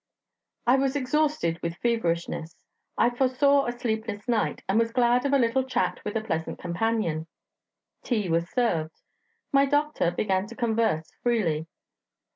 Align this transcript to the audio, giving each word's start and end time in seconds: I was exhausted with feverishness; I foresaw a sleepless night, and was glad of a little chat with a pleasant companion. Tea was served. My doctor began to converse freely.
I 0.65 0.77
was 0.77 0.95
exhausted 0.95 1.59
with 1.61 1.75
feverishness; 1.75 2.55
I 2.97 3.11
foresaw 3.11 3.67
a 3.67 3.71
sleepless 3.71 4.27
night, 4.27 4.63
and 4.67 4.79
was 4.79 4.91
glad 4.91 5.27
of 5.27 5.31
a 5.33 5.37
little 5.37 5.63
chat 5.63 6.01
with 6.03 6.17
a 6.17 6.21
pleasant 6.23 6.57
companion. 6.57 7.27
Tea 8.01 8.27
was 8.27 8.49
served. 8.49 8.99
My 9.53 9.67
doctor 9.67 10.09
began 10.09 10.47
to 10.47 10.55
converse 10.55 11.11
freely. 11.21 11.67